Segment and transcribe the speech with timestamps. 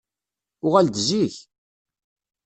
[0.65, 1.35] Uɣal-d zik!